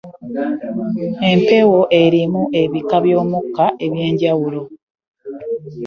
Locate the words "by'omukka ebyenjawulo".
3.05-4.61